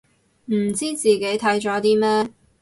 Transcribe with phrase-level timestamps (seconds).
[0.45, 2.33] 唔知自己睇咗啲咩